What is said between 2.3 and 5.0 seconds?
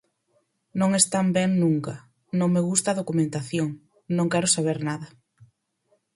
non me gusta a documentación, non quero saber